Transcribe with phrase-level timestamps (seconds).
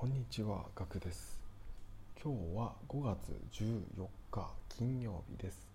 [0.00, 1.40] こんにちは、ガクです。
[2.22, 5.66] 今日は5月14日金曜日です。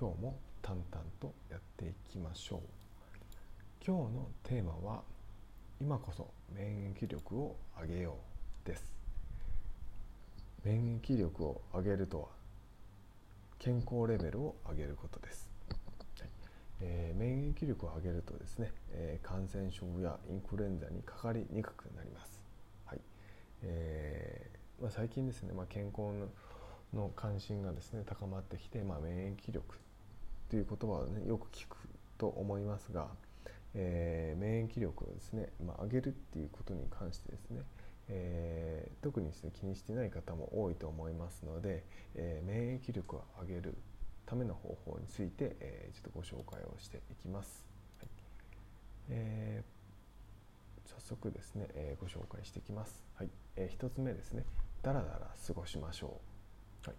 [0.00, 2.60] 今日も淡々とやっていきましょう。
[3.86, 5.02] 今日のテーマは
[5.78, 6.26] 今こそ
[6.56, 8.16] 免疫力を上げよ
[8.64, 8.82] うです。
[10.64, 12.28] 免疫力を上げるとは
[13.58, 15.50] 健康レベルを上げることです。
[16.18, 16.28] はい
[16.80, 22.39] えー免疫力を上げるとですね、えー感染症やインフルエンザにかかりにくくなります。
[23.62, 26.12] えーまあ、最近ですね、まあ、健康
[26.94, 29.62] の関心がですね高まってきて、まあ、免疫力
[30.48, 31.76] という言葉を、ね、よく聞く
[32.18, 33.08] と思いますが、
[33.74, 37.60] えー免疫力をですね、まあ、上げるっていうことに関してですね、
[38.08, 41.84] えー特にですね気にしてない方も多いと思いますので、
[42.14, 43.74] え免疫力を上げる
[44.26, 47.64] ための方法について、えちょっとご紹介をしていきます。
[47.98, 48.08] はい
[49.10, 49.79] えー
[50.90, 53.04] 早速ですね、えーご紹介していきます。
[53.14, 54.44] はいえ1つ目ですね、
[54.82, 56.20] だらだら過ごしましょ
[56.84, 56.88] う。
[56.88, 56.96] はい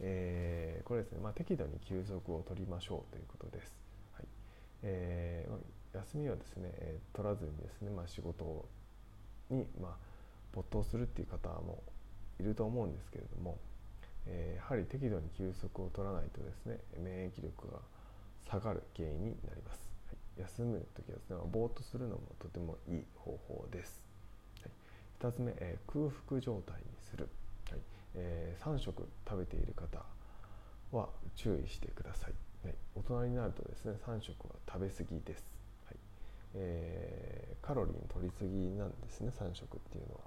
[0.00, 3.72] えーこれですね、まあ、適度に休息を取りましょうということです。
[4.14, 4.26] はい
[4.82, 5.60] えーまあ
[5.98, 8.68] 休みをですね、えー取らずにですね、まあ、仕事
[9.50, 9.96] に、まあ、
[10.52, 11.82] 没頭するっていう方も
[12.38, 13.58] いると思うんですけれども、
[14.26, 17.78] えーやはり適度に休息を取らないとですね免疫力が
[18.48, 19.97] 下がる原因になります、はい、
[20.38, 24.00] 休む時はですねぼーっとするのもとてもいい方法です、
[24.62, 27.28] はい、2つ目、えー空腹状態にする、
[27.70, 27.80] はい。
[28.14, 30.02] え3食食べている方
[30.92, 35.44] は注意してください、はい、大人になるとですね3食は食べ過ぎです、
[35.86, 35.96] はい。
[36.54, 40.20] えーカロリーの取りすぎなんですね3食っていうのは、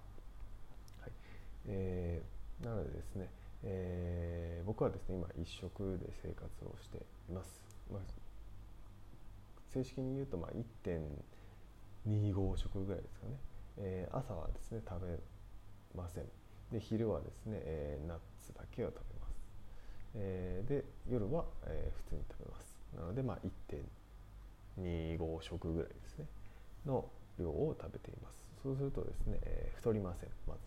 [1.01, 1.11] はい。
[1.67, 3.27] えーなのでですね
[3.63, 6.97] えー僕はですね今一食で生活をして
[7.29, 7.49] います、
[7.91, 8.20] まあ、
[9.73, 10.51] 正式に言うとまあ
[10.85, 13.33] 1.25食ぐらいですかね、
[13.77, 15.17] えー朝はですね食べ
[15.95, 16.25] ません。
[16.71, 19.35] で昼はですね、えーナッツだけを食べます、
[20.15, 22.77] えーで夜は、えー普通に食べます。
[22.97, 23.37] なのでまあ
[24.77, 26.25] 1.25食ぐらいですね。
[26.85, 27.05] の
[27.39, 28.45] 量を食べています。
[28.63, 30.59] そうするとですね、えー太りませんまず。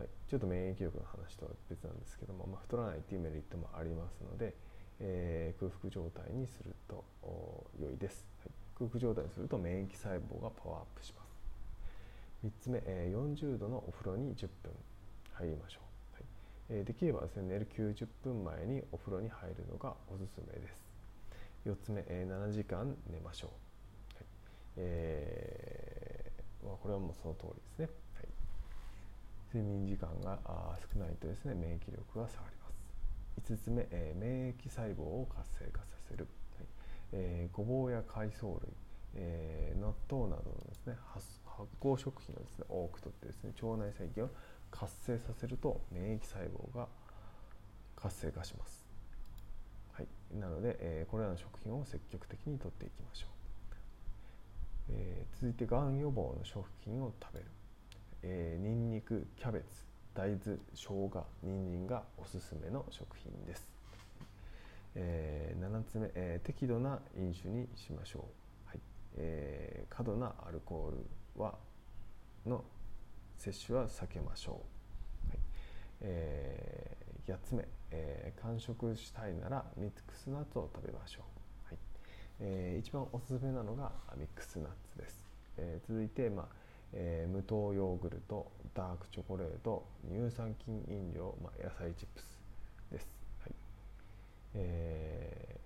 [0.00, 4.52] はい、ちょっと免疫力の話とは別なんですけども、まあ、太らないっていうメリットもありますので、
[5.00, 7.04] えー空腹状態にすると
[7.80, 11.26] 良いです、はい、空腹状態にすると免疫細胞がパワーアップします。
[12.46, 14.72] 3つ目、えー40度のお風呂に10分
[15.32, 15.80] 入りましょ
[16.12, 16.24] う、はい。
[16.70, 20.84] えーできればですね寝る90分前にお風呂に入るのがおすすめです。
[21.64, 23.50] 4つ目、えー7時間寝ましょう、
[24.16, 24.24] はい。
[24.76, 28.26] えーまあ、これはもうその通りですね、はい。
[29.54, 32.55] 睡眠時間があ少ないとですね免疫力が下がります。
[33.42, 36.26] 5つ目、えー免疫細胞を活性化させる、
[36.56, 36.66] はい。
[37.12, 38.72] えーごぼうや海藻類、
[39.14, 41.24] えー納豆などのですね発
[41.80, 44.30] 酵食品をですね多くとってですね腸内細菌を
[44.70, 46.88] 活性させると免疫細胞が
[47.94, 48.84] 活性化します。
[49.92, 50.06] はい、
[50.38, 53.30] なので、えーこれらの食品を積極的にとっていきましょう、
[54.90, 57.46] えー続いてがん予防の食品を食べる。
[58.22, 59.66] えー、ニンニク、キャベツ、
[60.16, 63.68] 大豆、生姜、人参がおすすめの食品です。
[64.94, 68.68] えー、7つ目、えー適度な飲酒にしましょう。
[68.68, 68.80] はい
[69.18, 71.54] えー過度なアルコールは
[72.46, 72.64] の
[73.36, 74.62] 摂取は避けましょ
[75.26, 75.28] う。
[75.28, 75.38] はい
[76.00, 81.20] えー、8つ目、えー完食したいならミックスナッツを食べましょ
[81.66, 81.68] う。
[81.68, 81.78] はい
[82.40, 85.22] えー一番おすすめなのがミックスナッツです。
[85.58, 92.38] えー続いて、まあえー無糖ヨーグルトダークチョコレート乳酸菌飲料、まあ、野菜チップス
[92.92, 93.08] です、
[93.42, 93.52] はい。
[94.54, 95.56] えー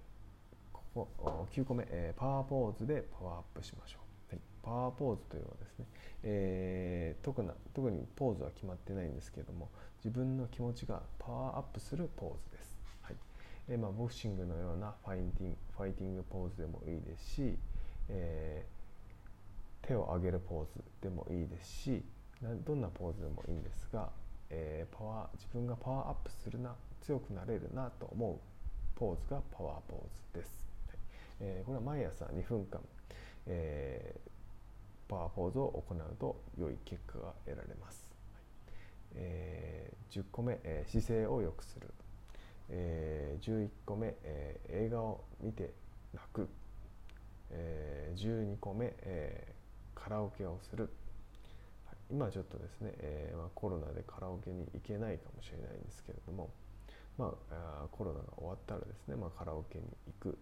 [0.93, 3.99] ここ9個目、えーパワーポーズでパワーアップしましょ
[4.33, 5.87] う、はい、パワーポーズというのはですね、
[6.25, 9.69] えー特な特にポーズは決まってないんですけども
[10.05, 13.17] 自分の気持ちがパワーアップするポーズです、はい。
[13.69, 17.59] えーまあ、ボクシングのようなファインティングファイティングポーズでもいいですし、
[18.09, 18.81] えー
[19.83, 22.03] 手を上げるポーズでもいいですし
[22.67, 24.09] どんなポーズでもいいんですが、
[24.49, 28.39] えーパワー自分がパワーアップするな強くなれるなと思う
[28.99, 30.51] ポーズがパワーポーズです、
[30.89, 30.99] はい。
[31.41, 32.81] えーこれは毎朝2分間、
[33.47, 34.31] えー
[35.09, 38.43] パワーポーズを行うと良い結果が得られます、はい。
[39.17, 41.89] えー10個目、えー姿勢を良くする、
[42.71, 45.73] えー11個目、えー映画を見て
[46.15, 46.49] 泣く、
[47.51, 48.21] えー
[48.55, 49.60] 12個目、えー
[50.03, 50.89] カラオケをする。
[52.11, 56.51] 今ちょっとですね、えーまあ、コロナでカラオケに行けないかもしれないんですけれども、
[57.17, 60.39] まあ、あコロナが終わったらですね、まあ、カラオケに行く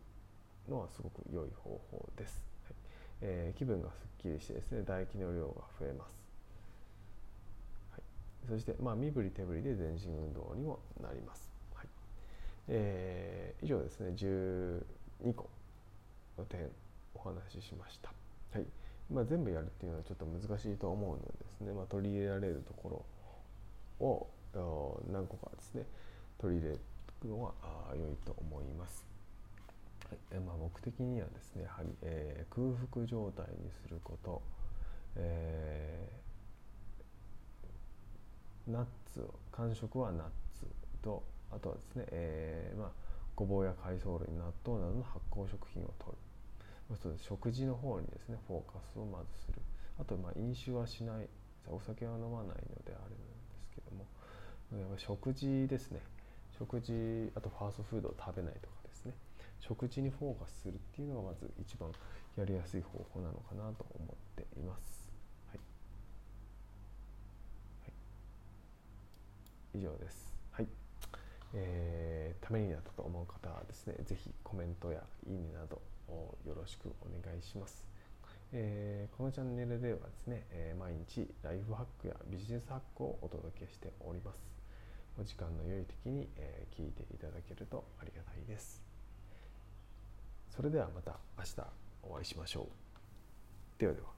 [0.70, 2.74] のはすごく良い方法です、はい。
[3.20, 6.16] えー気分がすっきりしてですね唾液の量が増えます、
[7.92, 8.02] はい。
[8.48, 11.50] そして、まあ、身振り手振りで全身運動にもなります。
[11.74, 11.86] はい。
[12.68, 15.50] えー、以上ですね12個
[16.38, 16.70] の点
[17.14, 18.10] お話ししました。
[18.52, 18.66] はい。
[19.10, 23.04] まあ、全部やるっていうのはちょっと難しいと思うのでですね、まあ、取り入れられるとこ
[24.00, 24.28] ろを
[25.10, 25.84] 何個かですね。
[26.38, 26.80] 取り入れる
[27.24, 27.52] のは
[27.94, 29.06] 良いと思います。
[30.08, 30.18] はい。
[30.32, 34.42] えまあ、目的にはですねやはり、えー、空腹状態にすること、
[35.16, 40.26] えー、ナッツ間食はナッ
[40.58, 40.66] ツ
[41.02, 42.90] とあとはですね、えーまあ、
[43.34, 46.27] ごぼうや海藻類納豆などの発酵食品を摂る。
[47.00, 49.60] つ食事の方にですねフォーカスをまずする。
[50.00, 51.28] あとまあ飲酒はしない。
[51.70, 52.52] お酒は飲まないの
[52.86, 54.06] であるんですけども。
[54.72, 56.00] やっぱ食事ですね。
[56.58, 59.12] 食事あとファーストフードを食べないとかですね。
[59.60, 61.90] 食事にフォーカスするっていうのがまず一番
[62.36, 65.08] やりやすい方法なのかなと思っています。
[65.48, 65.58] はい、
[67.82, 67.88] は
[69.74, 70.34] い、以上です。
[70.52, 70.68] はい、
[71.54, 75.80] えー、ためになったと思う方はですね、ぜひコメントやいいねなど
[76.12, 77.84] よろしくお願いします。
[78.52, 84.40] えー、このチャンネルではですね、えー、毎日ライフハックやビジネスハックをお届けしております。
[85.20, 88.82] お時間の良い時に、えー、聞いていただけるとありがたいです。
[90.48, 91.54] それではまた明日
[92.02, 93.80] お会いしましょう。
[93.80, 94.17] ではでは。